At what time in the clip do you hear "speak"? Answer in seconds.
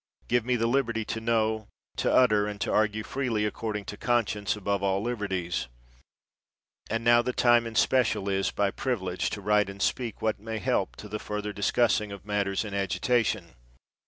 9.79-10.19